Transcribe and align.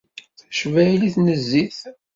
Tacbaylit 0.43 1.15
n 1.19 1.25
zzit. 1.41 1.79